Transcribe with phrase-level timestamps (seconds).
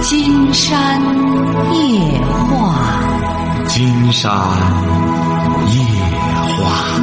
[0.00, 1.00] 金山
[1.74, 4.30] 夜话，金山
[5.72, 5.82] 夜
[6.56, 7.02] 话。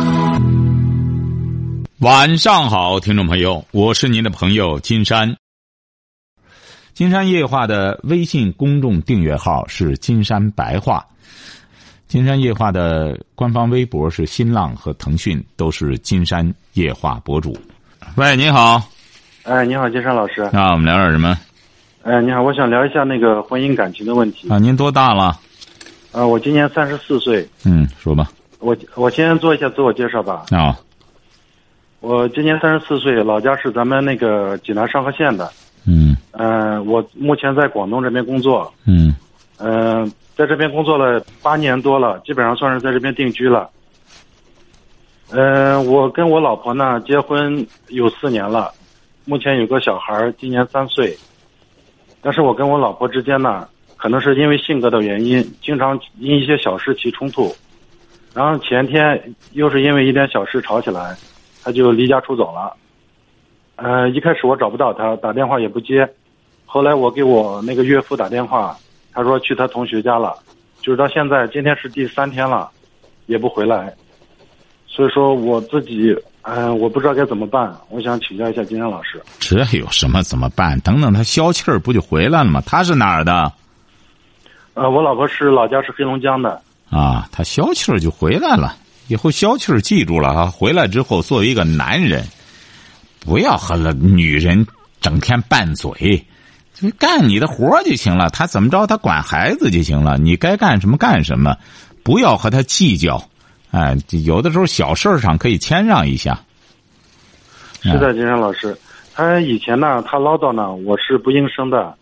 [1.99, 5.35] 晚上好，听众朋友，我是您的朋友金山。
[6.93, 11.05] 金山夜话的微信公众订阅号是金山白话，
[12.07, 17.57] 金山夜话的官方微博是新浪和腾讯，都是金山夜话博主。
[18.15, 18.81] 喂，你好。
[19.43, 20.49] 哎，你好，金山老师。
[20.53, 21.37] 那我们聊点什么？
[22.05, 24.47] 哎，你好，我想聊一下那个婚姻感情的问题。
[24.47, 25.35] 啊，您多大了？
[26.11, 27.43] 啊，我今年三十四岁。
[27.65, 28.29] 嗯，说吧。
[28.59, 30.45] 我我先做一下自我介绍吧。
[30.51, 30.77] 啊。
[32.01, 35.51] 我今年三十四岁，老家是咱们那个济南商河县的。
[35.87, 36.15] 嗯。
[36.33, 38.71] 嗯，我目前在广东这边工作。
[38.85, 39.15] 嗯。
[39.57, 43.67] 嗯，在这边工作了八年多了，基本上算是在这边定居了。
[45.31, 48.71] 嗯，我跟我老婆呢结婚有四年了，
[49.25, 51.17] 目前有个小孩，今年三岁。
[52.25, 57.55] 但是我跟我老婆之间呢，可能是因为性格的原因，经常因一些小事起冲突。
[58.33, 61.15] 然后前天又是因为一点小事吵起来，
[61.63, 62.75] 他就离家出走了。
[63.75, 66.09] 呃，一开始我找不到他，打电话也不接。
[66.65, 68.75] 后来我给我那个岳父打电话，
[69.13, 70.35] 他说去他同学家了，
[70.81, 72.71] 就是到现在今天是第三天了，
[73.27, 73.93] 也不回来。
[74.87, 76.17] 所以说我自己。
[76.47, 79.19] 嗯，我不知道该怎么办，我想请教一下金山老师。
[79.39, 80.79] 这有什么怎么办？
[80.81, 82.61] 等等他消气儿不就回来了吗？
[82.67, 83.51] 他是哪儿的？
[84.75, 86.61] 呃，我老婆是老家是黑龙江的。
[86.91, 88.75] 啊，他消气儿就回来了。
[89.07, 90.45] 以后消气儿记住了啊！
[90.45, 92.23] 回来之后，作为一个男人，
[93.19, 94.67] 不要和了女人
[95.01, 96.25] 整天拌嘴，
[96.75, 98.29] 就干你的活就行了。
[98.29, 100.17] 他怎么着，他管孩子就行了。
[100.19, 101.55] 你该干什么干什么，
[102.03, 103.23] 不要和他计较。
[103.75, 106.39] 哎，有的时候小事上可以谦让一下。
[107.81, 108.73] 是的，金山老师，
[109.13, 111.93] 他以前呢，他唠叨呢，我是不应声的，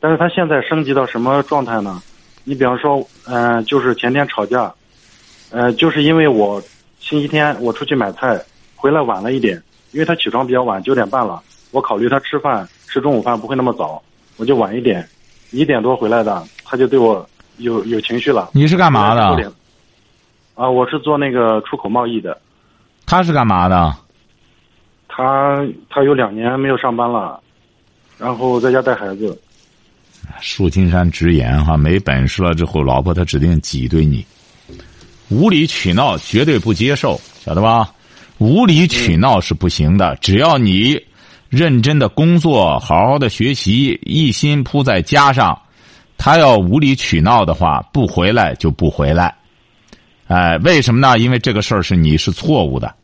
[0.00, 2.02] 但是他现在升级到什么状态呢？
[2.42, 4.74] 你比方说，嗯，就是前天吵架，
[5.52, 6.60] 呃，就是因为我
[6.98, 8.42] 星期天我出去买菜
[8.74, 14.02] 回来晚了一点，因为他起床比较晚，九点半了，我考虑他吃饭吃中午饭不会那么早，
[14.38, 15.08] 我就晚一点，
[15.52, 17.24] 一点多回来的，他就对我
[17.58, 18.50] 有有情绪了。
[18.54, 19.52] 你是干嘛的？
[20.54, 22.38] 啊，我是做那个出口贸易的。
[23.06, 23.94] 他是干嘛的？
[25.08, 25.58] 他
[25.90, 27.40] 他有两年没有上班了，
[28.18, 29.38] 然后在家带孩子。
[30.40, 34.24] 树金山直言哈，没本事了之后，老婆他指定挤兑你，
[35.28, 37.90] 无理取闹绝对不接受，晓得吧？
[38.38, 40.98] 无理取闹是不行的，只要你
[41.48, 45.60] 认真的工作，好好的学习，一心扑在家上，
[46.16, 49.34] 他要无理取闹的话，不回来就不回来。
[50.32, 51.18] 哎，为什么呢？
[51.18, 52.94] 因为这个事儿是你是错误的，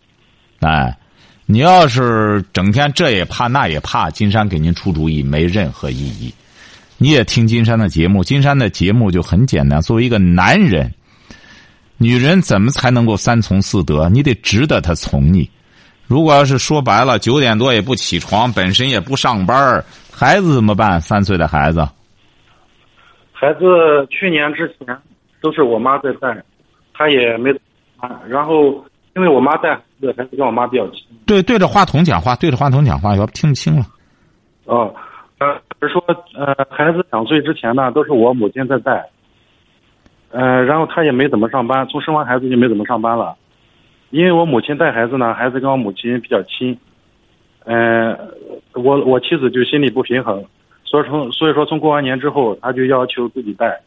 [0.61, 0.97] 哎，
[1.45, 6.33] 你要是整天这也怕那也怕，金山给您出主意没任何意义。
[6.97, 9.79] 你也听金山的节目，金山的节目就很简单。
[9.83, 10.91] 作为一个男人，
[11.99, 14.09] 女人怎么才能够三从四德？
[14.09, 15.51] 你得值得他从你。
[16.07, 20.99] 如果要是说白了，九点多也不起床，本身也不上班，孩子怎么办？
[20.99, 21.87] 三岁的孩子，
[23.33, 23.67] 孩子
[24.09, 24.97] 去年之前
[25.43, 26.43] 都是我妈在带。
[26.99, 27.53] 他也没
[27.99, 31.05] 啊，然后因为我妈带孩子，还是跟我妈比较亲。
[31.25, 33.85] 对，对着话筒讲话，对着话筒讲话，要不听不清了。
[34.65, 34.93] 哦，
[35.39, 36.03] 呃，是说
[36.35, 39.09] 呃，孩子两岁之前呢，都是我母亲在带。
[40.33, 43.37] 呃，然后他也没怎么上班，从生完孩子就没怎么上班了。
[44.11, 46.77] 因为我母亲带孩子呢，孩子跟我母亲比较亲。
[47.65, 48.19] 嗯，
[48.75, 50.45] 我我妻子就心里不平衡，
[50.85, 53.81] 所以从所以说从过完年之后，他就要求自己带。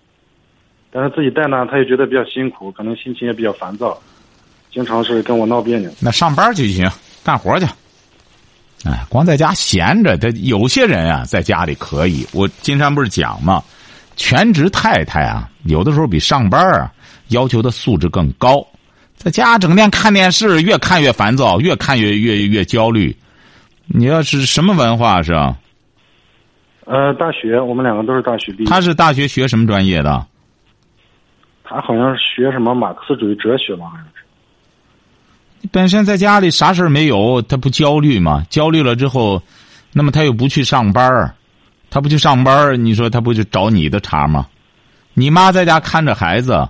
[0.91, 3.97] 但是自己带呢，他也觉得比较辛苦，可能心情也比较烦躁，
[4.71, 5.89] 经常是跟我闹别扭。
[5.99, 6.85] 那上班就行，
[7.23, 7.65] 干活去。
[8.83, 12.27] 哎，光在家闲着，他有些人啊，在家里可以。
[12.33, 13.63] 我金山不是讲吗？
[14.17, 16.91] 全职太太啊，有的时候比上班啊
[17.29, 18.65] 要求的素质更高。
[19.15, 23.15] 在家整天看电视，越看越烦躁，越看越越越焦虑。
[23.85, 25.33] 你要是什么文化是？
[26.85, 28.69] 呃，大学，我们两个都是大学毕业。
[28.69, 30.25] 他是大学学什么专业的？
[31.73, 35.67] 他好像是学什么马克思主义哲学吧，好像是。
[35.71, 38.43] 本身在家里啥事儿没有，他不焦虑吗？
[38.49, 39.41] 焦虑了之后，
[39.93, 41.33] 那么他又不去上班儿，
[41.89, 44.47] 他不去上班儿，你说他不就找你的茬吗？
[45.13, 46.67] 你妈在家看着孩子，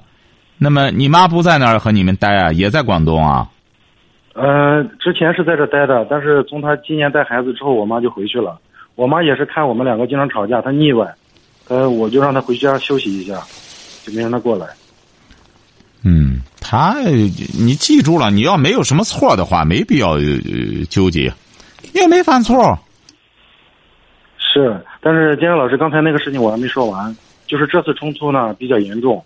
[0.58, 3.50] 那么你妈不在那儿和你们待啊，也在广东啊？
[4.34, 8.60] 呃，之前是在这待的，但是从他今年带孩子之后，我妈就回去了。
[8.96, 11.08] 我妈也是看我们两个经常吵架，她腻歪，
[11.70, 13.42] 呃，我就让她回家休息一下，
[14.04, 14.68] 就没让她过来。
[16.04, 20.18] 嗯，他，你记住了，你要没有什么错的话，没必要
[20.90, 21.32] 纠结，
[21.94, 22.78] 你也没犯错。
[24.38, 27.16] 是，但是金山老师刚才那个事情我还没说完，
[27.46, 29.24] 就是这次冲突呢比较严重。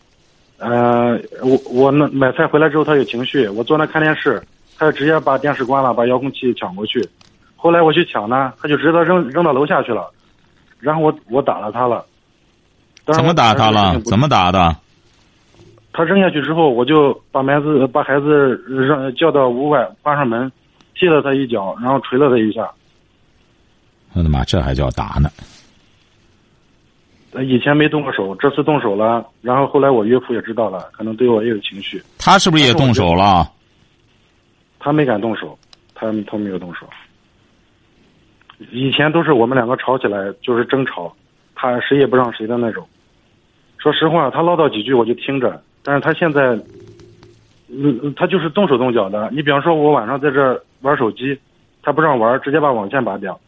[0.58, 4.42] 呃，我我那买菜回来之后他有情绪，我坐那看电视，
[4.78, 7.02] 他就直接把电视关了，把遥控器抢过去。
[7.56, 10.12] 后来我去抢呢，他就直接扔扔到楼下去了，
[10.80, 12.06] 然后我我打了他了。
[13.06, 14.00] 怎么打他了？
[14.02, 14.76] 怎么打的？
[15.98, 20.52] 他扔下去之后，我就把孩子把孩子让叫到屋外，关上门，
[20.94, 22.70] 踢了他一脚，然后捶了他一下。
[24.14, 25.30] 我的妈，这还叫打呢？
[27.42, 29.26] 以前没动过手，这次动手了。
[29.42, 32.04] 然后后来我岳父也知道了，可能对我也有情绪。
[32.18, 33.50] 他是不是也动手了？
[34.78, 35.58] 他没敢动手，
[35.94, 36.86] 他他没有动手。
[38.70, 41.14] 以前都是我们两个吵起来就是争吵，
[41.56, 42.86] 他谁也不让谁的那种。
[43.78, 46.60] 说实话，他唠叨几句我就听着，但是他现在，
[47.68, 49.30] 嗯，他就是动手动脚的。
[49.32, 51.40] 你比方说，我晚上在这玩手机，
[51.84, 53.40] 他不让玩，直接把网线拔掉；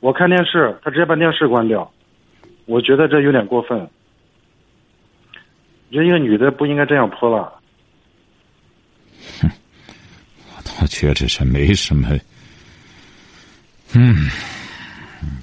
[0.00, 1.92] 我看电视，他直接把电视关掉。
[2.64, 3.78] 我觉得这有点过分，
[5.90, 7.52] 觉得一个女的不应该这样泼了。
[9.42, 9.50] 哼，
[10.48, 12.08] 我倒觉得是没什么。
[13.94, 14.30] 嗯，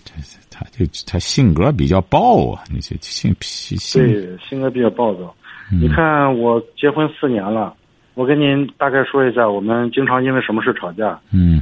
[0.03, 0.13] 这
[0.50, 4.00] 他就他性格比较暴啊，你这性脾气。
[4.00, 5.36] 对，性格比较暴躁。
[5.71, 7.74] 你看，我结婚四年了，
[8.13, 11.19] 我跟您大概说一下，我们经常因为什么事吵架。
[11.31, 11.62] 嗯。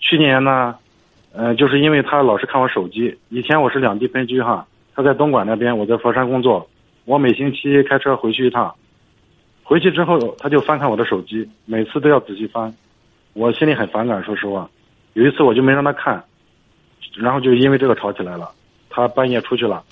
[0.00, 0.74] 去年呢，
[1.32, 3.16] 呃，就是因为他老是看我手机。
[3.28, 4.66] 以前我是两地分居哈。
[4.94, 6.68] 他在东莞那边，我在佛山工作。
[7.04, 8.74] 我每星期开车回去一趟，
[9.62, 12.74] 回去之后他就翻看我的手机，每次都要仔细翻，
[13.32, 14.22] 我心里很反感。
[14.22, 14.68] 说实话，
[15.14, 16.22] 有一次我就没让他看，
[17.16, 18.50] 然后就因为这个吵起来了。
[18.90, 19.82] 他半夜出去了，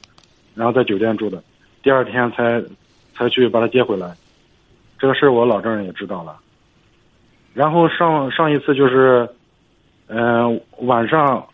[0.55, 1.43] 然后在酒店住的，
[1.83, 2.63] 第二天才
[3.15, 4.15] 才去把他接回来。
[4.99, 6.37] 这个事我老丈人也知道了。
[7.55, 9.29] 然后上上一次就是，
[10.09, 11.45] 嗯，晚上。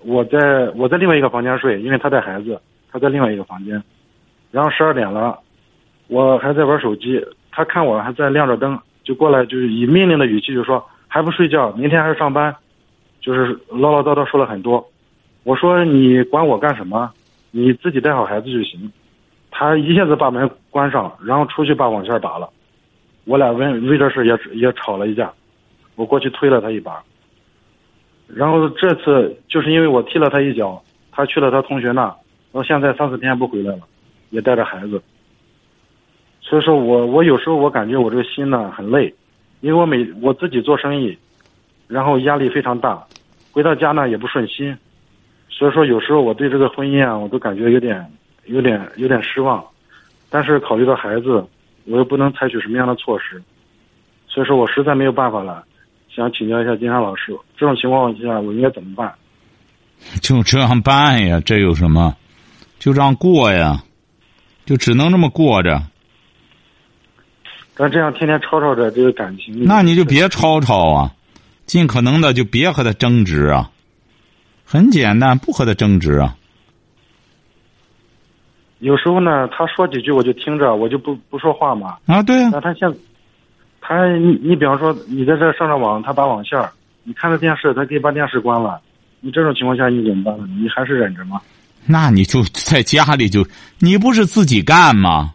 [0.00, 2.56] 我在我在另外一个房间睡，因为他带孩子，
[2.88, 3.82] 他在另外一个房间。
[4.52, 5.36] 然后十二点了，
[6.06, 7.20] 我还在玩手机，
[7.50, 12.54] 他看我还在亮着灯，就过来，就是以命令的语气就说还不睡觉，明天还要上班，
[13.20, 14.88] 就是唠唠叨叨说了很多。
[15.42, 17.12] 我说你管我干什么？
[17.50, 18.92] 你自己带好孩子就行。
[19.58, 22.48] 他一下子把门关上，然后出去把网线拔了。
[23.24, 25.32] 我俩为为这事也也吵了一架，
[25.96, 27.02] 我过去推了他一把。
[28.28, 32.14] 然后这次就是因为我踢了他一脚，他去了他同学那，
[32.52, 33.80] 到现在三四天不回来了，
[34.30, 35.02] 也带着孩子。
[36.40, 39.12] 所以说我我有时候我感觉我这个心呢很累，
[39.60, 41.18] 因为我每我自己做生意，
[41.88, 43.04] 然后压力非常大，
[43.50, 44.78] 回到家呢也不顺心，
[45.48, 48.08] 所以说有时候我对这个婚姻啊我都感觉有点
[48.48, 49.64] 有点有点失望，
[50.28, 51.46] 但是考虑到孩子，
[51.84, 53.42] 我又不能采取什么样的措施，
[54.26, 55.64] 所以说我实在没有办法了。
[56.08, 59.14] 想请教一下金山老师，这种情况下我应该怎么办？
[60.20, 62.16] 就这样办呀，这有什么？
[62.78, 63.82] 就这样过呀，
[64.64, 65.82] 就只能这么过着。
[67.76, 69.64] 但这样天天吵吵着，这个感情……
[69.64, 71.14] 那你就别吵吵啊，
[71.66, 73.70] 尽可能的就别和他争执啊。
[74.64, 76.36] 很简单，不和他争执啊。
[78.80, 81.96] 有时候呢，他说几句我就听着，我就不不说话嘛。
[82.06, 82.50] 啊，对啊。
[82.52, 82.88] 那他现
[83.80, 86.58] 他你你比方说你在这上上网，他拔网线
[87.04, 88.80] 你看着电视，他可以把电视关了。
[89.20, 90.46] 你这种情况下你怎么办呢？
[90.60, 91.40] 你还是忍着吗？
[91.86, 93.44] 那你就在家里就，
[93.78, 95.32] 你不是自己干吗？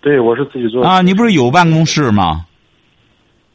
[0.00, 0.84] 对，我是自己做。
[0.84, 2.46] 啊，你不是有办公室吗？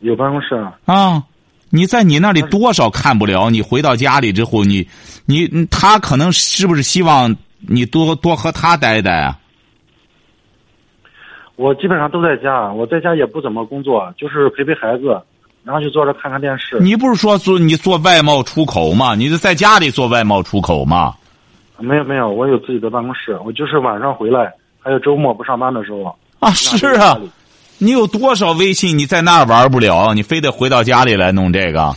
[0.02, 0.78] 有办公室啊。
[0.86, 1.24] 啊，
[1.70, 3.50] 你在你那里多少看不了？
[3.50, 4.88] 你回到家里之后，你
[5.26, 9.40] 你他可能是不是希望你多多和他待待啊？
[11.56, 15.20] 我基本上都在家，我在家也不怎么工作，就是陪陪孩子，
[15.64, 16.80] 然后就坐着看看电视。
[16.80, 19.16] 你不是说做你做外贸出口吗？
[19.16, 21.16] 你是在家里做外贸出口吗？
[21.80, 26.16] 没有没有，我有自己的办公室，我就是晚上回来，还有周末不上班的时候。
[26.40, 27.20] 啊，是啊，
[27.80, 30.14] 你有多少微信你在那儿玩不了？
[30.14, 31.96] 你非得回到家里来弄这个？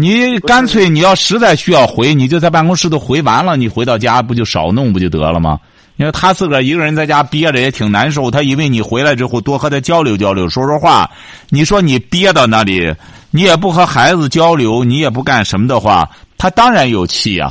[0.00, 5.60] 你干脆你要实在需要回，你就在办公室都回完了，你回到家不就少弄不就得了吗？
[5.96, 11.10] 因为他自个儿一个人在家憋着也挺难受，他以为你回来之后多和他交流交流，说说话。
[11.50, 12.90] 你说你憋到那里，
[13.30, 17.50] 你也不和孩子交流，你也不干什么的话，他当然有气呀。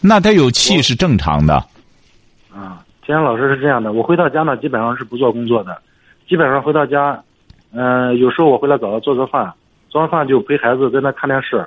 [0.00, 1.54] 那他有气是正常的。
[2.54, 5.76] 啊，金阳老师是这样的，我回到家呢，基本上是不做工作的，
[6.28, 7.20] 基本上回到家，
[7.72, 9.52] 嗯，有时候我回来早做做饭，
[9.96, 11.66] 做完饭就陪孩子在那看电视，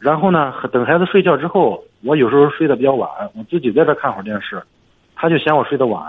[0.00, 4.60] 然后呢，等孩子睡觉之后，我有时候睡得比较晚，我自己在这看会儿电视。
[5.14, 6.02] 他就嫌我睡得晚，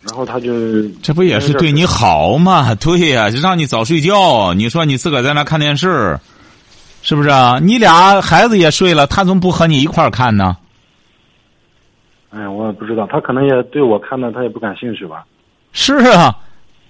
[0.00, 2.74] 然后他就这不也是对你好吗？
[2.76, 4.54] 对呀，就让你早睡觉。
[4.54, 6.18] 你说你自个儿在那看电视，
[7.02, 7.58] 是不是啊？
[7.60, 10.56] 你俩孩子也睡了，他怎么不和你一块儿看呢？
[12.30, 15.26] 哎，我也不知道，他可能也对我看的他也不感兴趣吧。
[15.72, 16.34] 是啊，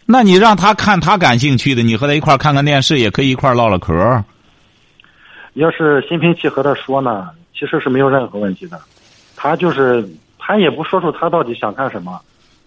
[0.07, 4.23] 那你让他看他感兴趣的，你和他一块儿看看电视，也可以一块儿唠唠嗑。
[5.55, 8.79] 要是心平气和的说呢，其实是没有任何问题的。
[9.37, 10.07] 他就是
[10.39, 12.21] 他也不说出他到底想看什么，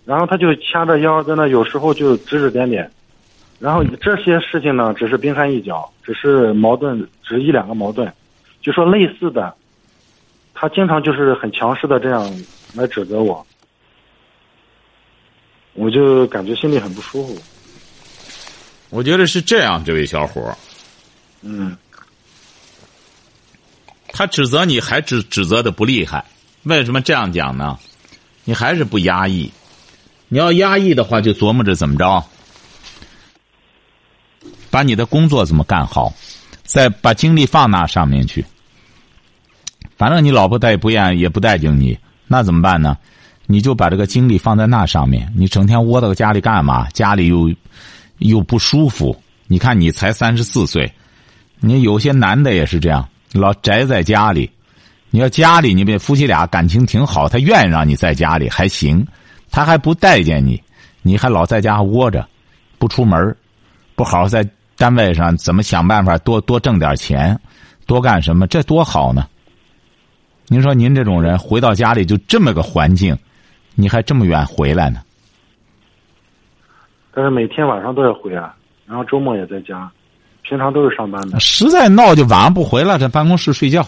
[0.06, 2.90] 然后他就掐着腰在那，有时候就指指点点。
[3.60, 8.12] 然后这些事情呢，只是冰山一角，只是矛盾，只是一两个矛盾。
[8.62, 9.54] 就说类似的，
[10.54, 12.28] 他经常就是很强势的这样
[12.74, 13.46] 来指责我，
[15.78, 17.38] 我就感觉心里很不舒服。
[18.90, 20.58] 我觉得是这样，这位小伙儿，
[21.42, 21.78] 嗯
[24.12, 26.26] 他指责你还指指责的不厉害，
[26.64, 27.78] 为什么这样讲呢？
[28.44, 29.52] 你还是不压抑，
[30.30, 32.26] 你要压抑的话，就琢磨着怎么着，
[34.72, 36.12] 把你的工作怎么干好，
[36.64, 38.44] 再把精力放那上面去。
[39.96, 42.98] 反正你老婆她也不愿也不待见你，那怎么办呢？
[43.48, 45.34] 你就把这个精力放在那上面。
[45.36, 46.88] 你整天窝到家里干嘛？
[46.90, 47.52] 家里又
[48.20, 49.20] 又不舒服。
[49.48, 50.92] 你看你才三十四岁，
[51.60, 54.52] 你有些男的也是这样，老宅在家里。
[55.10, 59.08] 你要家里你们夫妻俩感情挺好，他愿意让你在家里还行，
[59.50, 60.62] 他还不待见你，
[61.02, 62.28] 你还老在家窝着，
[62.78, 63.36] 不出门
[63.96, 67.40] 不好好在单位上怎么想办法多多挣点钱，
[67.86, 68.46] 多干什么？
[68.48, 69.26] 这多好呢！
[70.50, 73.18] 您说您这种人回到家里就这么个环境，
[73.80, 75.02] 你还这么远回来呢？
[77.14, 78.56] 但是每天晚上都要回啊，
[78.88, 79.90] 然后周末也在家，
[80.42, 81.40] 平常都是上班的。
[81.40, 83.88] 实在闹就晚上不回来，在办公室睡觉，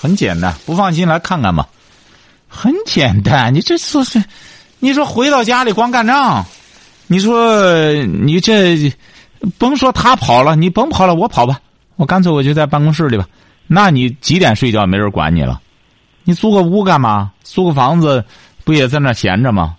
[0.00, 0.54] 很简单。
[0.66, 1.66] 不放心来看看吧，
[2.48, 3.52] 很简单。
[3.54, 4.22] 你这说是，
[4.78, 6.44] 你说回到家里光干仗，
[7.06, 8.92] 你说你这
[9.58, 11.60] 甭说他跑了，你甭跑了，我跑吧，
[11.96, 13.26] 我干脆我就在办公室里吧。
[13.66, 15.60] 那你几点睡觉没人管你了？
[16.24, 17.30] 你租个屋干嘛？
[17.42, 18.24] 租个房子
[18.64, 19.76] 不也在那闲着吗？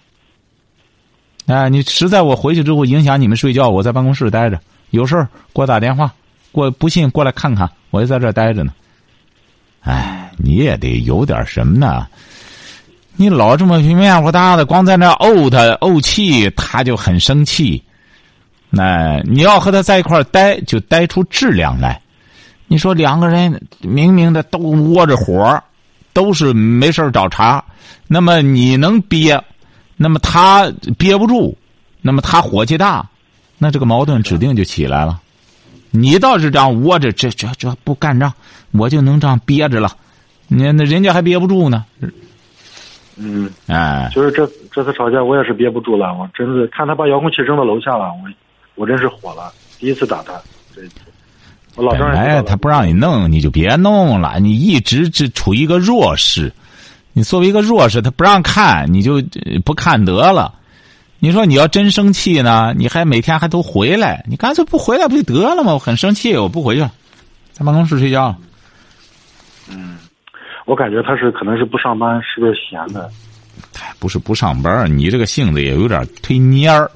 [1.47, 4.59] 哎，你实在我回去之后影响你们睡觉，我在办公室待着，
[4.91, 6.11] 有事儿给我打电话，
[6.51, 8.73] 过不信过来看看，我就在这待着呢。
[9.81, 12.07] 哎，你也得有点什么呢？
[13.15, 17.81] 你老这么面糊大的，光在那怄他怄气，他就很生气。
[18.69, 22.01] 那你要和他在一块儿待，就待出质量来。
[22.67, 25.63] 你说两个人明明的都窝着火，
[26.15, 27.61] 都是没事找茬，
[28.07, 29.43] 那么你能憋，
[29.97, 31.57] 那么他憋不住，
[32.01, 33.05] 那么他火气大，
[33.57, 35.19] 那这个矛盾指定就起来了。
[35.91, 38.33] 你倒是这样窝着，这这这不干仗，
[38.71, 39.91] 我就能这样憋着了。
[40.47, 41.83] 你那人家还憋不住呢。
[43.17, 48.29] 嗯，哎，就是这这次吵架，我也是憋不住了，我真是看他把遥控器扔到楼下了，我
[48.75, 50.33] 我真是火了，第一次打他，
[50.73, 50.95] 这一次。
[51.75, 54.39] 本来他不让你弄，你就别弄了。
[54.39, 56.51] 你一直只处于一个弱势，
[57.13, 60.53] 你作为一个弱势，他不让看，你就呃不看得了。
[61.19, 65.73] 你说你要真生气呢，你还每天还都回来，你干脆不回来不就得了吗？
[65.73, 66.91] 我很生气，我不回去了，
[67.51, 68.35] 在办公室睡觉
[69.69, 69.97] 嗯。
[70.65, 73.07] 我感觉他是可能是不上班，是不是闲的？
[73.79, 76.89] 哎，不是不上班，你这个性子也有点忒蔫儿，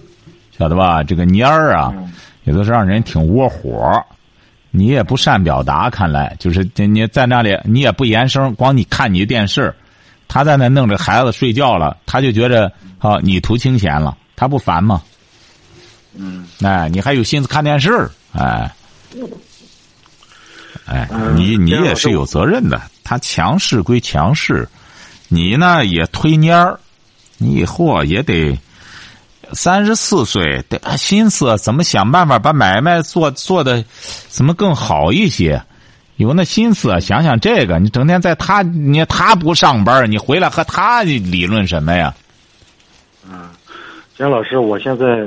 [0.57, 1.03] 晓得吧？
[1.03, 2.11] 这个蔫儿啊，嗯
[2.45, 4.03] 有的时候让人挺窝火。
[4.71, 9.73] 你也不善表达，看来就是你在那里，你也不言声，光你看你的电视，
[10.27, 15.01] 他在那弄着孩子睡觉了，他就觉着啊，你图清闲了，他不烦吗？
[16.15, 18.71] 嗯，哎，你还有心思看电视，哎，
[20.85, 22.81] 哎，嗯你你也是有责任的。
[23.03, 24.67] 他强势归强势，
[25.29, 26.79] 你呢也推蔫儿，
[27.37, 28.55] 你以后啊也得
[29.53, 33.83] 三十四岁，得心思怎么想办法把买卖做做的
[34.27, 35.61] 怎么更好一些。
[36.17, 42.13] 有那心思啊，想想这个，你整天在他你他不上班，你回来和他理论什么呀？
[44.17, 45.25] 金老师，我现在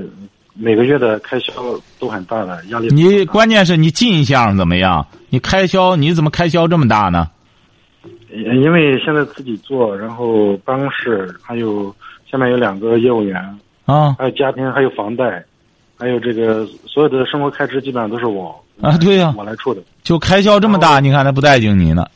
[0.55, 1.53] 每个月的开销
[1.99, 5.07] 都很大的，压力你关键是你进项怎么样？
[5.31, 7.31] 你开销你怎么开销这么大呢？
[8.31, 11.95] 因为现在自己做，然后办公室还有
[12.31, 13.43] 下面有两个业务员，
[13.85, 15.45] 啊还有家庭，还有房贷，
[15.99, 19.83] 还有这个所有的生活开支，基本上都是我啊，对呀、我来出的。
[20.03, 22.07] 就开销这么大，你看他不待见你呢。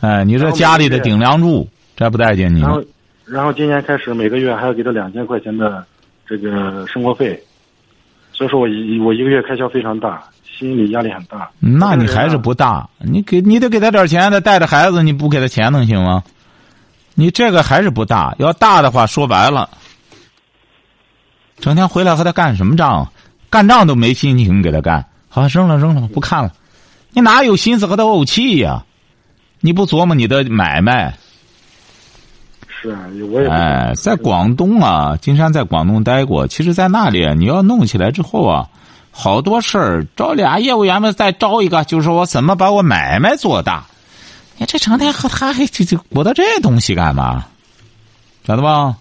[0.00, 2.84] 哎，你这家里的顶梁柱，这不待见你呢然后。，
[3.24, 5.84] 然后今年开始每个月还要给他两千块钱的
[6.26, 7.42] 这个生活费，
[8.32, 11.50] 所以说我一我一个月开销非常大，心理压力很大。
[11.58, 16.22] 那你还是不大，你给你得给他点钱，他带着孩子，你不给他钱能行吗？
[17.14, 19.68] 你这个还是不大，要大的话，说白了，
[21.58, 23.10] 整天回来和他干什么仗？
[23.48, 26.52] 干仗都没心情给他干，好扔了扔了，不看了。
[27.12, 28.84] 你哪有心思和他怄气呀？
[29.60, 31.16] 你不琢磨你的买卖？
[32.68, 33.00] 是啊，
[33.32, 36.46] 我也哎，在广东啊，金山在广东待过。
[36.46, 38.68] 其实，在那里你要弄起来之后啊，
[39.10, 43.86] 好多事儿招俩业务员们再招一个，就是我怎么把我买卖做大。
[44.58, 47.46] 你这成天和他还这这鼓捣这东西干嘛？
[48.46, 48.96] 晓得吧？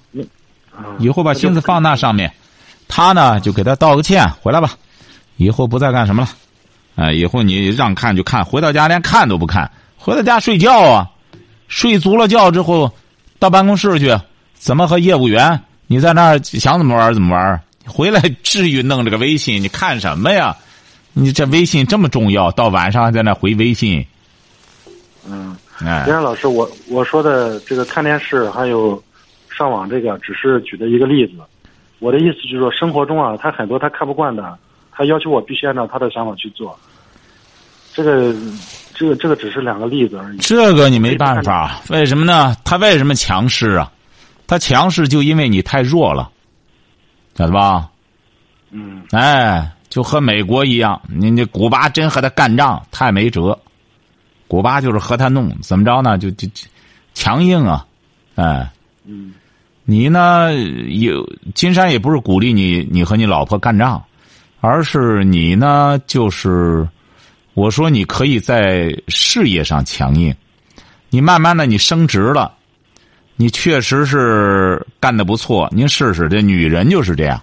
[0.72, 2.32] 啊以后把心思放那上面，
[2.96, 4.72] 他呢就给他道个歉，回来吧，
[5.36, 6.30] 以后不再干什么了。
[6.96, 11.12] 哎，以后你让看就看，回到家连看都不看，回到家睡觉啊，
[11.68, 12.90] 睡足了觉之后，
[13.38, 14.18] 到办公室去，
[14.54, 15.62] 怎么和业务员？
[15.88, 19.62] 你在那儿想怎么玩怎么玩，回来至于弄这个微信？
[19.62, 20.56] 你看什么呀？
[21.12, 24.06] 你这微信这么重要，到晚上还在那回微信？
[25.28, 29.04] 嗯，哎金，山老师，我我说的这个看电视还有
[29.50, 31.34] 上网这个，只是举的一个例子。
[32.00, 34.58] 我的意思就是说，生活中啊，他很多他看不惯的，
[34.92, 36.78] 他要求我必须按照他的想法去做。
[37.94, 38.36] 这个，
[38.94, 40.38] 这个，这个只是两个例子而已。
[40.40, 42.56] 这个你没办法，为什么呢？
[42.66, 43.92] 他为什么强势啊？
[44.48, 46.30] 他强势就因为你太弱了，
[47.36, 47.90] 晓得吧？
[48.72, 53.58] 嗯哎，就和美国一样，你你古巴真和他干仗，太没辙。
[54.48, 56.18] 古巴就是和他弄，怎么着呢？
[56.18, 56.68] 就就就
[57.14, 57.88] 强硬啊，
[58.36, 58.70] 哎，
[59.06, 59.34] 嗯
[59.88, 61.24] 你呢有
[61.54, 64.04] 金山也不是鼓励你你和你老婆干仗，
[64.60, 66.88] 而是你呢就是
[67.54, 70.34] 我说你可以在事业上强硬，
[71.12, 72.52] 你慢慢的你升职了，
[73.36, 77.40] 你确实是干的不错，您试试，这女人就是这样。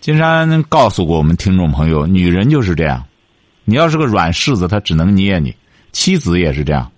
[0.00, 3.04] 金山告诉过我们听众朋友，女人就是这样，
[3.66, 5.50] 你要是个软柿子，她只能捏你；
[5.92, 6.90] 妻子也是这样，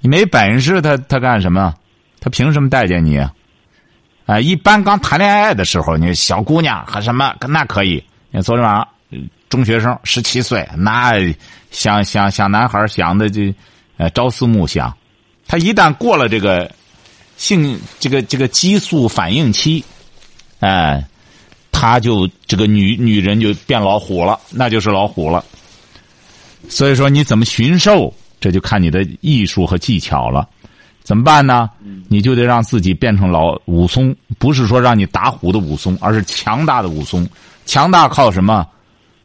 [0.00, 1.72] 你没本事，她她干什么？
[2.18, 3.24] 她凭什么待见你？
[4.28, 8.04] 啊，一般刚谈恋爱的时候，你小姑娘和什么那可以。
[8.30, 8.86] 你昨天晚上，
[9.48, 11.14] 中学生十七岁，那
[11.70, 13.40] 想想想男孩想的就，
[13.96, 14.94] 呃朝思暮想。
[15.46, 16.70] 他一旦过了这个
[17.38, 19.82] 性这个这个激素反应期，
[20.60, 21.02] 哎，
[21.72, 25.42] 他就这个女女人就变老虎了，那就是老虎了。
[26.68, 30.46] 所以说，你怎么驯兽，这就看你的艺术和技巧了。
[31.08, 31.70] 怎么办呢？
[32.06, 37.26] 你就得让自己变成老武松，不是说让你打虎的武松，而是强大的武松。
[37.64, 38.68] 强大靠什么？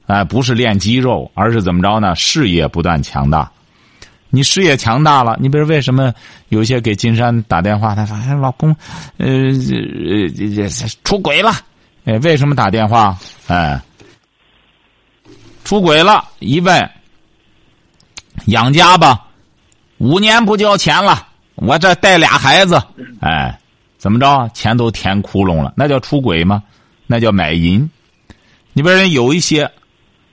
[0.08, 2.16] 哎、不是练肌肉，而是怎么着呢？
[2.16, 3.52] 事业不断强大。
[4.30, 6.14] 你事业强大了，你比如为什么
[6.48, 8.74] 有些给金山打电话，他说：“哎，老公，
[9.18, 11.52] 呃，呃，这这出轨了。”
[12.08, 13.18] 哎，为什么打电话？
[13.48, 13.78] 哎，
[15.66, 16.90] 出轨了，一问，
[18.46, 19.28] 养家吧，
[19.98, 22.82] 五年不交钱了，我这带俩孩子，
[23.22, 23.58] 哎，
[23.98, 24.50] 怎么着？
[24.54, 26.64] 钱都填窟窿了，那叫出轨吗？
[27.08, 27.90] 那叫买淫。
[28.74, 29.70] 你比如人有一些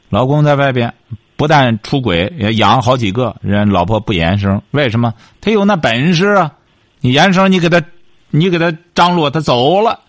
[0.09, 0.93] 老公在外边
[1.37, 5.13] 不但出轨，也养好几个，人老婆不言声，为什么？
[5.41, 6.53] 他有那本事啊！
[7.01, 7.83] 你言声，你给他，
[8.31, 10.01] 你给他张罗，他走了，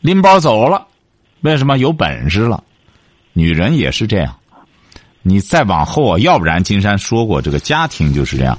[0.00, 0.86] 拎包走了，
[1.40, 1.78] 为什么？
[1.78, 2.62] 有本事了。
[3.32, 4.34] 女人也是这样。
[5.22, 8.58] 你再往后啊，要不然金山说过，这个家庭就是这样，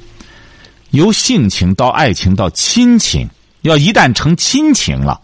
[0.91, 3.29] 由性情到爱情到亲情，
[3.61, 5.19] 要一旦成亲情了，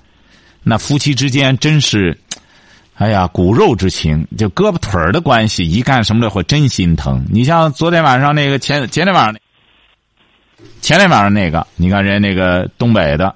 [0.63, 2.17] 那夫妻之间真是，
[2.95, 7.25] 哎呀，骨肉之情，就胳膊腿儿的关系，一干什么的会真心疼。
[7.29, 9.35] 你像昨天晚上那个前前天晚上，
[10.81, 13.35] 前天晚上那个，你看人家那个东北的，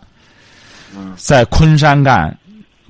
[1.16, 2.38] 在昆山干，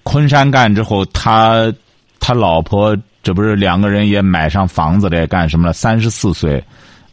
[0.04, 1.74] 昆山干之后，他
[2.20, 5.74] 他老婆这不是两个人也买上房子了，干什么了？
[5.74, 6.64] 三十四岁，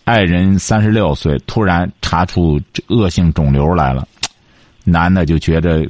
[0.07, 4.07] 爱人三十六岁，突然查出恶性肿瘤来了，
[4.85, 5.85] 男的就觉得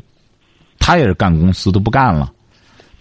[0.79, 2.33] 他也是干公司都不干了，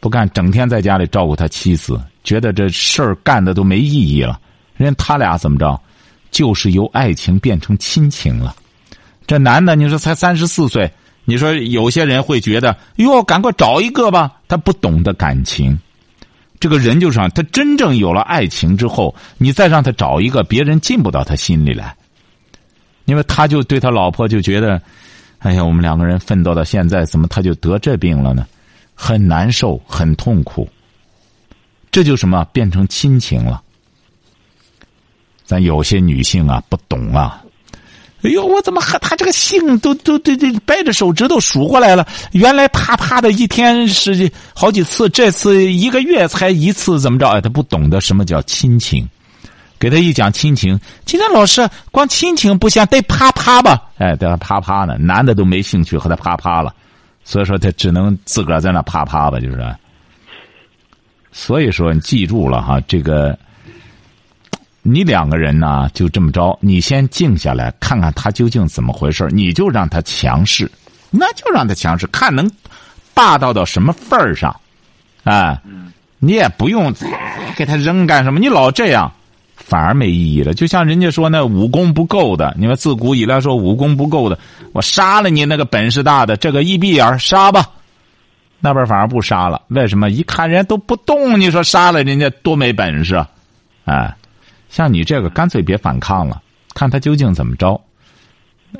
[0.01, 4.37] 不干，整天在家里照顾他妻子，觉得这事儿干的都没意义了。
[4.75, 5.81] 人家他俩怎么着，
[6.31, 8.53] 就是由爱情变成亲情了。
[9.25, 10.91] 这男的，你说才三十四岁，
[11.23, 14.41] 你说有些人会觉得，哟，赶快找一个吧。
[14.49, 15.79] 他不懂得感情，
[16.59, 21.95] 这个人就是啊他真正有了爱情之后，你再让他找一个，别人进不到他心里来。
[23.05, 24.81] 因为他就对他老婆就觉得，
[25.39, 28.47] 哎呀，我们两个人奋斗到现在，怎么他就得这病了呢？
[28.95, 30.67] 很难受，很痛苦。
[31.91, 33.61] 这就什么变成亲情了。
[35.43, 37.43] 咱有些女性啊，不懂啊。
[38.25, 42.07] 哎呦，我怎么和他这个姓都都都都掰着手指头数过来了？
[42.31, 47.29] 原来啪啪的一天是好几次，这次一个月才一次，怎么着？
[47.29, 49.07] 哎，他不懂得什么叫亲情。
[49.77, 53.79] 给他一讲亲情，今天老师光亲情不行，得啪啪吧？
[53.97, 56.73] 哎，得啪啪呢，男的都没兴趣和他啪啪了，
[57.23, 59.75] 所以说他只能自个儿在那啪啪吧，就是。
[61.31, 63.37] 所以说，你记住了哈，这个
[64.87, 70.69] 你两个人呢就这么着，你先静下来，看看他究竟怎么回事你就让他强势，
[71.09, 72.47] 那就让他强势，看能
[73.15, 74.55] 霸道到什么份儿上，
[75.23, 75.59] 哎，
[76.19, 76.93] 你也不用
[77.55, 79.11] 给他扔干什么，你老这样
[79.55, 80.53] 反而没意义了。
[80.53, 84.37] 就像人家说那武功不够的，你们自古以来说武功不够的，
[84.71, 87.65] 我杀了你那个本事大的，这个一闭眼杀吧，
[88.59, 90.11] 那边反而不杀了，为什么？
[90.11, 93.25] 一看人家都不动，你说杀了人家多没本事，
[93.85, 94.15] 哎。
[94.75, 96.41] 像你这个，干脆别反抗了，
[96.73, 97.79] 看他究竟怎么着。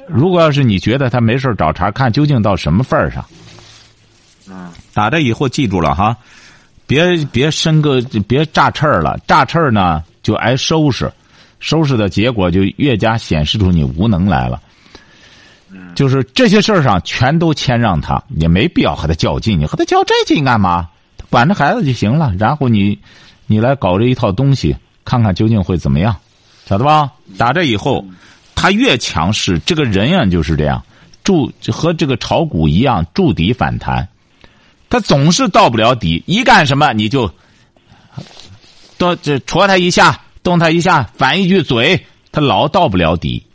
[0.10, 3.24] 如果要是你觉得他没事找茬，看究竟到什么份儿上。
[4.50, 4.70] 嗯。
[4.94, 6.18] 打这以后记住了哈，
[6.86, 11.10] 别别生个别炸刺儿了，炸刺儿呢就挨收拾，
[11.62, 14.62] 收拾的结果就越加显示出你无能来了。
[15.96, 19.58] 就是这些事儿上全都谦让他，也没必要和他较劲。
[19.58, 20.90] 你和他较这劲干嘛？
[21.30, 22.34] 管着孩子就行了。
[22.38, 23.00] 然后你，
[23.48, 24.76] 你来搞这一套东西。
[25.06, 26.14] 看看究竟会怎么样，
[26.66, 27.12] 晓得吧？
[27.38, 28.04] 打这以后，
[28.56, 30.84] 他越强势，这个人呀就是这样，
[31.24, 34.08] 筑和这个炒股一样，筑底反弹。
[34.90, 37.32] 他总是到不了底，一干什么你就，
[38.98, 43.46] 动这戳他一下，动他一下，反一句嘴，他老到不了底。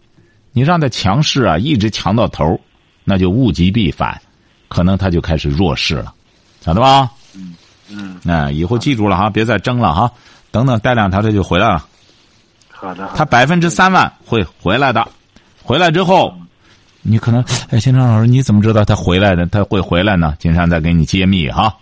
[0.52, 2.60] 你让他强势啊，一直强到头，
[3.04, 4.20] 那就物极必反，
[4.68, 6.12] 可能他就开始弱势了，
[6.60, 7.10] 晓得吧？
[7.34, 7.54] 嗯
[7.88, 8.20] 嗯。
[8.26, 10.12] 哎，以后记住了哈，别再争了哈。
[10.50, 11.86] 等等，带两条他就回来了。
[12.70, 13.08] 好的。
[13.14, 15.06] 他百分之三万会回来的，
[15.62, 16.34] 回来之后，
[17.02, 19.46] 你可能哎，金山老师，你怎么知道他回来的？
[19.46, 20.34] 他会回来呢？
[20.38, 21.74] 金山再给你揭秘哈。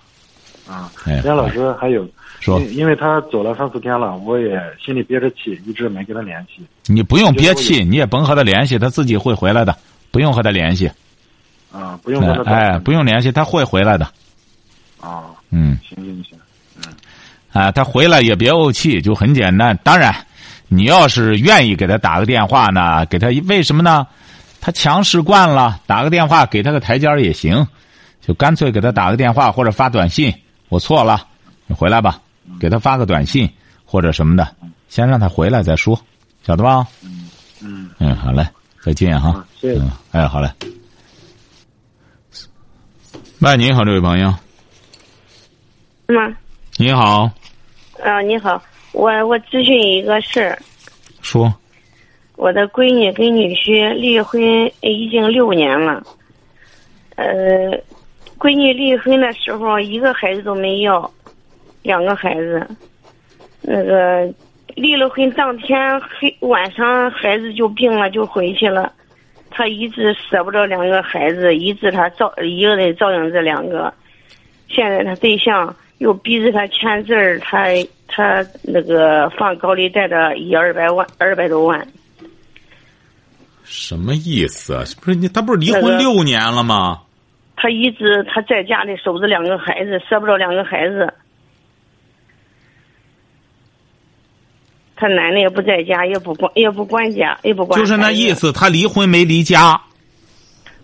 [0.69, 2.07] 啊，金山老师还有
[2.41, 6.63] 说，因为他走了三四天了，我也心里憋着气，一直没跟他联系。
[6.87, 9.75] 你不用憋气，你也甭和他联系，他自己会回来的，
[10.11, 10.91] 不用和他联系。
[11.73, 14.07] 啊，不用跟他哎，不用联系，他会回来的。
[15.01, 15.31] 啊。
[15.51, 15.79] 嗯。
[15.89, 16.39] 行行行。
[17.59, 19.77] 啊，他回来也别怄气，就很简单。
[19.83, 20.15] 当然，
[20.69, 24.07] 你要是愿意给他打个电话呢，给他为什么呢？
[24.61, 27.67] 他强势惯了，打个电话给他个台阶也行，
[28.25, 30.33] 就干脆给他打个电话或者发短信。
[30.69, 31.27] 我错了，
[31.67, 32.21] 你回来吧，
[32.61, 33.51] 给他发个短信
[33.85, 34.47] 或者什么的，
[34.89, 36.01] 先让他回来再说，
[36.47, 36.87] 晓得吧？
[37.03, 37.29] 嗯
[37.61, 38.47] 嗯嗯，好嘞，
[38.85, 39.45] 再见哈。
[39.61, 39.83] 谢谢。
[40.13, 40.49] 哎，好嘞。
[43.41, 44.31] 喂，你好，这位朋友。
[46.07, 46.37] 吗？
[46.77, 47.29] 你好。
[48.03, 50.59] 啊，你好，我我咨询一个事儿。
[51.21, 51.53] 说。
[52.37, 54.41] 我的闺女跟女婿离婚
[54.81, 56.01] 已经六年了。
[57.17, 57.73] 呃，
[58.39, 61.11] 闺女离婚的时候一个孩子都没要，
[61.83, 62.65] 两个孩子。
[63.61, 64.33] 那个
[64.77, 68.93] 离了婚当天黑晚上孩子就病了，就回去了。
[69.51, 73.93] 他一直舍不得两个孩子，一直他照一个人照应这两个。
[74.69, 75.75] 现在他对象。
[75.99, 77.67] 又逼着他签字儿，他
[78.07, 81.87] 他那个放高利贷的一二百万，二百多万。
[83.65, 84.83] 什么意思啊？
[85.01, 87.01] 不是你，他不是离婚六年了吗？
[87.57, 91.13] 他一直他在家里守着两个孩子，舍不得两个孩子。
[94.95, 97.79] 他奶奶也不在家，也不管，也不管家，也不管。
[97.79, 99.81] 就是那意思，他离婚没离家。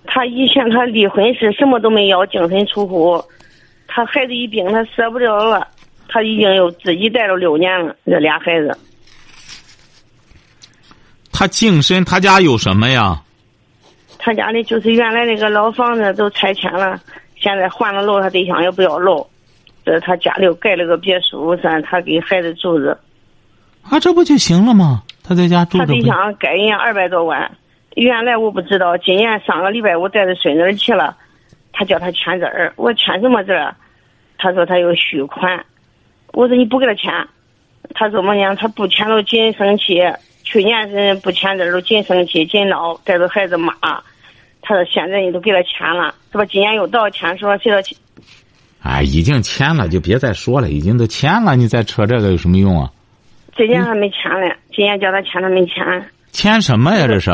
[0.05, 3.23] 他以前他离婚是什么都没要，净身出户。
[3.95, 5.69] 他孩子一病，他舍不得了。
[6.09, 8.77] 他已经有自己带了六年了，这俩孩子。
[11.33, 13.23] 他净身，他家有什么呀？
[14.19, 17.01] 他家里就是原来那个老房子都拆迁了，
[17.37, 19.25] 现在换了楼，他对象也不要楼。
[19.85, 22.99] 这他家里又盖了个别墅，算他给孩子住着。
[23.83, 25.05] 啊，这不就行了吗？
[25.23, 25.87] 他在家住着。
[25.87, 27.49] 他对象给人家二百多万，
[27.95, 31.17] 原来我不知道，今年上个礼拜我带着孙女去了。
[31.73, 33.75] 他叫他签字儿，我签什么字儿？
[34.45, 35.65] 他说他有续款，
[36.35, 37.11] 我说你不给他签，
[37.95, 38.55] 他说么呢？
[38.57, 40.03] 他不签都紧生气。
[40.43, 43.73] 去年是不签字都紧生气，紧闹，带着孩子骂。
[44.61, 46.45] 他说现在你都给他签了，是吧？
[46.45, 47.97] 今年又到签，说谁说？
[48.83, 50.69] 哎，已经签了，就别再说了。
[50.69, 52.91] 已经都签了，你再扯这个有什么用啊？
[53.57, 55.83] 今年还没签呢，今年叫他签，他没签。
[56.33, 57.07] 签什么呀？
[57.07, 57.31] 这是？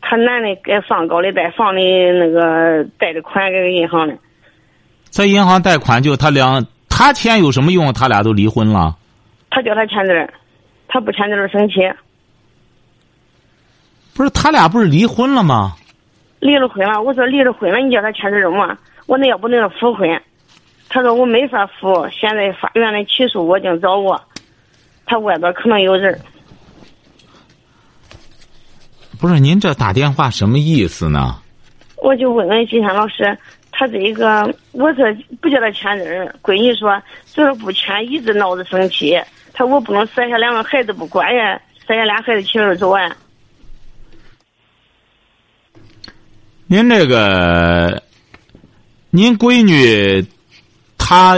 [0.00, 4.16] 他男的给放高利贷，放的那个贷的款给银行的，
[5.14, 7.92] 在银行贷款就他俩，他签有什么用？
[7.92, 8.96] 他俩都离婚了。
[9.48, 10.12] 他叫他签字
[10.88, 11.74] 他不签字生气。
[14.12, 15.76] 不是他俩不是离婚了吗？
[16.40, 18.76] 离了婚了，我说离了婚了，你叫他签字什么？
[19.06, 20.20] 我那要不能复婚？
[20.88, 24.20] 他说我没法复，现在法院的起诉我已经找我，
[25.06, 26.20] 他外边可能有人。
[29.20, 31.36] 不是您这打电话什么意思呢？
[32.02, 33.38] 我就问问金山老师，
[33.76, 35.04] 他这个我说
[35.40, 39.20] 不叫他签字儿，闺女说就是不签，一直闹着生气，
[39.52, 43.10] 他我不能舍下两个孩子不管呀，舍下俩孩子七十多万。
[46.68, 48.00] 您这个，
[49.10, 50.24] 您闺女
[50.96, 51.34] 她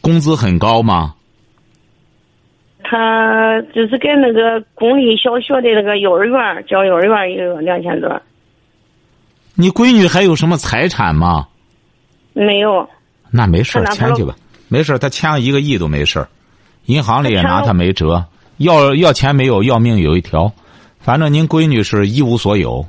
[0.00, 1.14] 工资很高吗？
[2.82, 8.22] 她就是跟那个公立小学的那个幼儿园教幼儿园一个月两千多，
[9.54, 11.48] 你闺女还有什么财产吗？
[12.36, 12.88] 没有。
[13.30, 14.34] 那没事签去吧，
[14.68, 16.28] 没事儿，他签了一个亿都没事儿，
[16.84, 18.24] 银行里也拿他没辙，
[18.58, 20.52] 要要钱没有，要命有一条，
[21.00, 22.86] 反正您闺女是一无所有，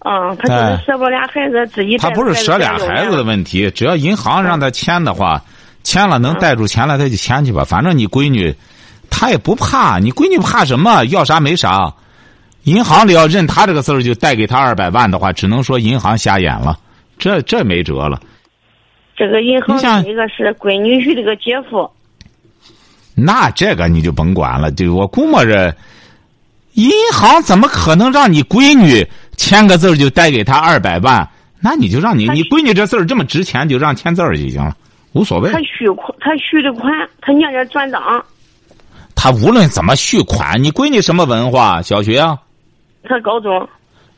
[0.00, 5.42] 嗯，他就哎是舍不了俩孩子，自己他不是舍俩孩子的问题，只要银行让他签的话，
[5.82, 7.64] 签了能嗯带住钱来，他就签去吧。
[7.64, 8.54] 反正你闺女，
[9.08, 11.04] 他也不怕，你闺女怕什么？
[11.06, 11.92] 要啥没啥。
[12.64, 16.78] 银行里要认他这个字儿，就贷给他二百万的话，只能说银行瞎眼了，
[17.18, 18.20] 这这没辙了。
[19.16, 21.90] 这个银行你像那个是闺女婿这个姐夫，
[23.14, 25.74] 那这个你就甭管了，就我估摸着，
[26.74, 31.26] 银行怎么可能让你闺女签个字就贷给他二百万？
[31.58, 34.76] 那你就让你你闺女这字儿这么值钱，就让签字儿就行了，
[35.12, 35.58] 无所谓他。
[35.60, 38.24] 续款，他续的款，他娘家转账，
[39.14, 41.80] 他无论怎么续款，你闺女什么文化？
[41.80, 42.38] 小学啊？
[43.04, 43.66] 他高中，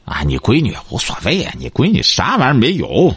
[0.09, 3.15] 啊，你闺女无所谓啊，你闺女啥玩意儿没有？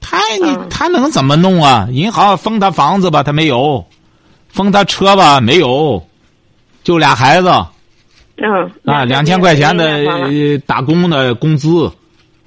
[0.00, 1.88] 他你嗯他能怎么弄啊？
[1.90, 3.84] 银行封他房子吧，他没有；
[4.48, 6.02] 封他车吧，没有。
[6.84, 7.48] 就俩孩子
[8.36, 11.92] 嗯，啊，两千块钱的呃打工的工资，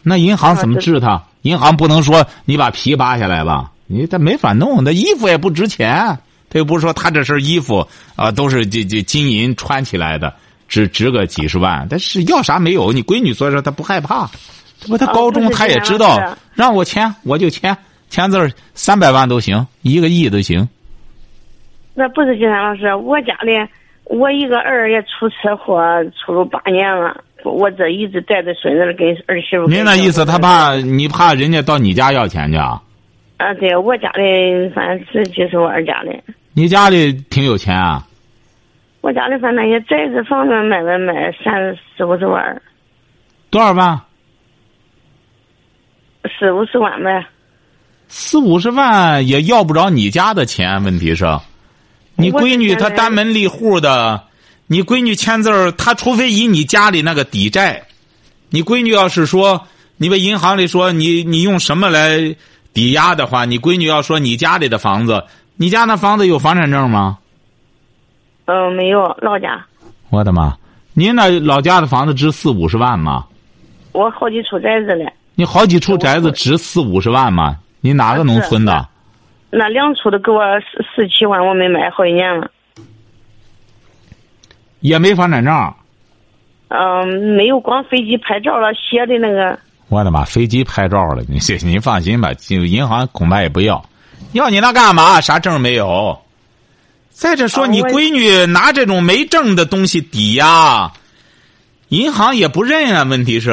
[0.02, 1.22] 那银行怎么治他？
[1.42, 4.84] 银行不能说你把皮扒下来吧，你他没法弄。
[4.84, 6.18] 那衣服也不值钱，
[6.50, 10.34] 他又不是说他这身衣服啊都是这这金银穿起来的，
[10.72, 11.86] 值值个几十万。
[11.90, 14.32] 但是要啥没有，你闺女所以说她不害怕，
[14.80, 17.76] 这不她哦高中她也知道是，让我签我就签，
[18.10, 20.68] 签字儿三百万都行，一个亿都行。
[21.94, 23.52] 那不是金山老师，我家里
[24.06, 25.78] 我一个儿也出车祸，
[26.16, 29.68] 出了八年了，我这一直带着孙子跟儿媳妇。
[29.68, 32.82] 您那意思，他怕你怕人家到你家要钱去啊？
[33.38, 36.18] 啊，对我家里反正是就是我儿家里，
[36.54, 38.08] 你家里挺有钱啊？
[39.02, 42.62] 我家里反正也宅子房子卖卖卖三四五十万，
[43.50, 44.00] 多少万？
[46.40, 47.26] 四五十万呗。
[48.08, 51.26] 四五十万也要不着你家的钱，问题是，
[52.16, 54.22] 你闺女她单门立户的，
[54.68, 57.82] 你闺女签字儿，她除非以你家里那个抵债，
[58.50, 59.66] 你闺女要是说
[59.98, 62.36] 你们银行里说你你用什么来
[62.72, 65.24] 抵押的话，你闺女要说你家里的房子，
[65.56, 67.18] 你家那房子有房产证吗？
[68.46, 69.64] 嗯，没有老家，
[70.10, 70.56] 我的妈！
[70.94, 73.26] 您那老家的房子值四五十万吗？
[73.94, 77.58] 我好几处宅子嘞，你好几处宅子值四五十万吗？
[77.80, 78.88] 你哪个农村的？
[79.50, 82.50] 那两处都给我四四七万，我没买好几年了。
[84.80, 85.74] 也没房产证。
[86.70, 90.24] 嗯，没有光飞机拍照了，写的那个，我的妈！
[90.24, 93.84] 飞机拍照了，你 这您放心吧，就银行恐怕也不要，
[94.34, 95.20] 要你那干嘛？
[95.22, 96.18] 啥证没有？
[97.12, 100.92] 再者说，你闺女拿这种没证的东西抵押，
[101.90, 103.04] 银行也不认啊。
[103.04, 103.52] 问题是，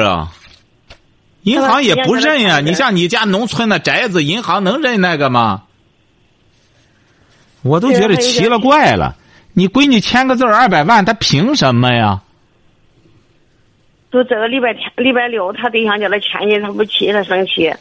[1.43, 5.63] 银行也不认呀、他你像你家农村的宅子，银行能认那个吗？
[7.61, 9.15] 我都觉得奇了怪了。
[9.53, 12.21] 你闺女签个字儿二百万，她凭什么呀？
[14.11, 17.71] 就这个礼拜天、礼拜六，他对象叫他签去，他不去，他生气，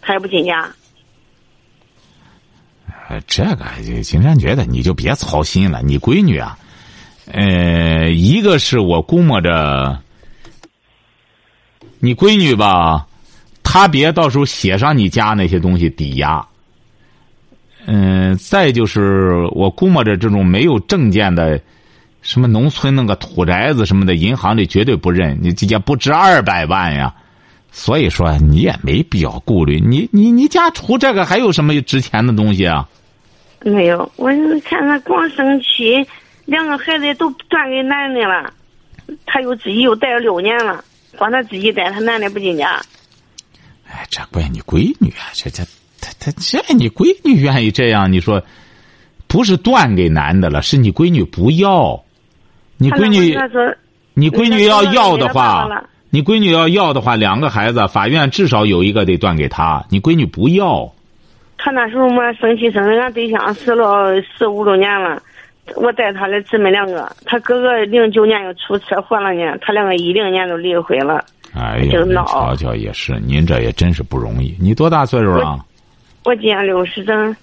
[0.00, 0.70] 他也不进家。
[3.08, 3.64] 呃，这个
[4.02, 6.58] 金山觉得你就别操心了，你闺女啊，
[7.30, 10.00] 呃，一个是我估摸着，
[12.00, 13.06] 你闺女吧，
[13.62, 16.44] 她别到时候写上你家那些东西抵押。
[17.88, 21.60] 嗯、再就是我估摸着这种没有证件的，
[22.22, 27.14] 什么农村那个土宅子什么的，银行里绝对不认，你也不值二百万呀。
[27.78, 32.88] 所以说你也没必要顾虑，你你你家除这个还有什么值钱的东西啊？
[33.60, 35.94] 没有，我就看他光生气，
[36.46, 38.50] 两个孩子都转给男的了，
[39.26, 40.82] 他又自己又带了六年了，
[41.18, 42.80] 光他自己带，他男的不进家。
[43.86, 45.28] 哎，这怪你闺女啊！
[45.34, 45.62] 这这
[46.00, 48.42] 他他这你闺女愿意这样，你说
[49.26, 52.02] 不是断给男的了，是你闺女不要。
[52.78, 53.36] 你闺女，
[54.14, 59.84] 你闺女要要的话了，你闺女要要的话，两个孩子，法院至少有一个得断给她。
[59.90, 60.90] 你闺女不要，
[61.58, 65.20] 她那时候嘛生气生的，俺对象死了十五六年了，
[65.74, 71.24] 我带她的姊妹两个，她哥哥零九年又出车祸了呢，他两个一零年都离婚了。
[71.54, 74.54] 哎呀，您瞧瞧也是，您这也真是不容易。
[74.60, 75.58] 你多大岁数了？
[76.24, 77.34] 我今年六十整，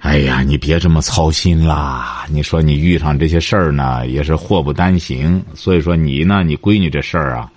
[0.00, 2.24] 哎呀，你别这么操心啦！
[2.30, 5.42] 你说你遇上这些事儿呢，也是祸不单行。
[5.54, 7.50] 所以说你呢，你闺女这事儿啊，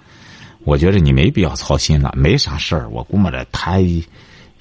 [0.64, 2.88] 我觉得你没必要操心了，没啥事儿。
[2.90, 3.78] 我估摸着他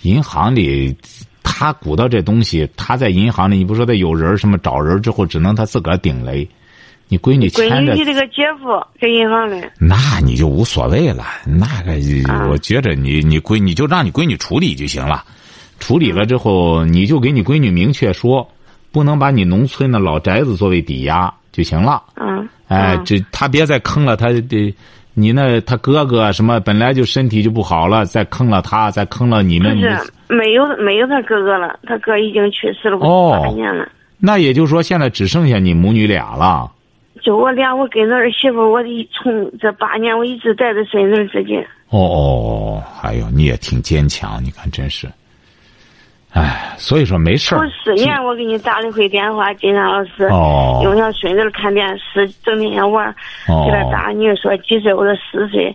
[0.02, 0.96] 银行里
[1.42, 6.48] 他鼓捣这东西，他在银行里，你不说他有人什么找人之后，只能他自个儿顶雷。
[7.10, 8.66] 你闺女闺牵着女，的这个姐夫
[9.00, 11.24] 在银行里，那你就无所谓了。
[11.46, 11.94] 那个，
[12.50, 15.24] 我觉着你你闺你就让你闺女处理就行了。
[15.78, 18.46] 处理了之后，你就给你闺女明确说，
[18.92, 22.02] 不能把你农村的老宅子作为抵押就行了。
[22.16, 24.74] 嗯，哎，嗯这他别再坑了他的，
[25.18, 33.88] 你那他哥哥什么本来就身体就不好了，再坑了他，再坑了你们不是没有没有他哥哥了，他哥已经去世了哦八年了。
[34.18, 36.70] 那也就是说，现在只剩下你母女俩了。
[37.20, 41.56] 就我俩，我跟着儿媳妇，我一从这八年我一直带着孙子自己。
[41.90, 45.08] 哦哦，哎呦，你也挺坚强，你看真是。
[46.32, 47.70] 哎，所以说没事头儿。
[47.82, 53.08] 四年我给你打了一回电话，金山老师，哦用俺孙子看电视，整天玩，
[53.48, 54.92] 哦给他打，你说几岁？
[54.92, 55.74] 我说四岁。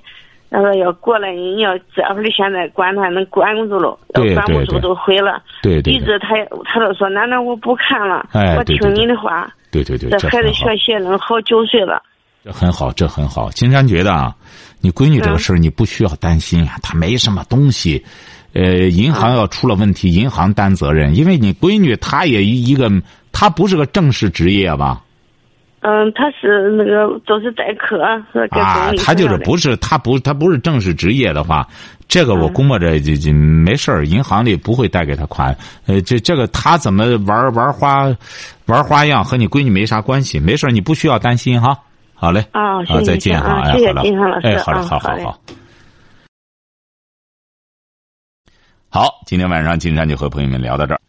[0.52, 5.42] 他说要过来，你要这会儿现在管他能管不住了，管不住都毁了。
[5.64, 9.50] 对对对一直他他都说，奶奶我不看了，我听哎对对对你的话。
[9.72, 12.00] 对对对，这孩子学习能好九岁了。
[12.46, 13.50] 这很好，这很好。
[13.50, 14.36] 金山觉得啊，
[14.80, 18.06] 你闺女这个嗯事儿你不需要担心啊，她没什么东西。
[18.54, 22.90] 呃，银行要出了问题，银行担责任，因为你闺女她也一一个，
[23.32, 25.02] 她不是个正式职业吧？
[25.82, 27.98] 嗯，她是那个都是代课，
[28.32, 31.68] 是啊，她就是不是她不她不是正式职业的话，
[32.08, 35.54] 这个我嗯估摸着就就没事儿，银行里不会贷给她款。
[35.88, 38.16] 呃，这这个她怎么玩玩花
[38.68, 41.78] 玩花样和你闺女没啥关系，没事儿你不需要担心哈。
[42.14, 45.40] 好嘞，啊，再见哈，谢谢好了金山老师，哎，好嘞，啊好好好。
[48.96, 51.02] 好，今天晚上金山就和朋友们聊到这儿。